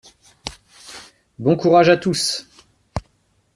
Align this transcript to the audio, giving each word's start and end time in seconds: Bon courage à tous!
Bon 1.37 1.55
courage 1.55 1.89
à 1.89 1.95
tous! 1.95 2.47